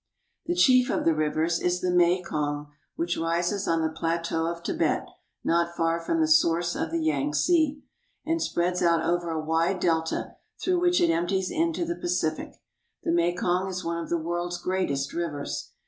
The 0.47 0.55
chief 0.55 0.89
of 0.89 1.05
the 1.05 1.13
rivers 1.13 1.59
is 1.61 1.79
the 1.79 1.91
Mekong 1.91 2.23
(ma 2.23 2.23
kong'), 2.27 2.67
which 2.95 3.17
rises 3.19 3.67
on 3.67 3.83
the 3.83 3.91
plateau 3.93 4.47
of 4.47 4.63
Tibet 4.63 5.05
not 5.43 5.75
far 5.77 5.99
from 5.99 6.19
the 6.19 6.27
source 6.27 6.73
of 6.73 6.89
the 6.89 7.03
Yangtze, 7.03 7.83
and 8.25 8.41
spreads 8.41 8.81
out 8.81 9.03
over 9.05 9.29
a 9.29 9.39
wide 9.39 9.79
delta 9.79 10.37
through 10.59 10.79
which 10.79 10.99
it 11.01 11.11
empties 11.11 11.51
into 11.51 11.85
the 11.85 11.95
Pacific. 11.95 12.53
The 13.03 13.11
Mekong 13.11 13.69
is 13.69 13.83
one 13.83 14.01
of 14.03 14.09
the 14.09 14.17
world's 14.17 14.57
greatest 14.57 15.13
rivers. 15.13 15.69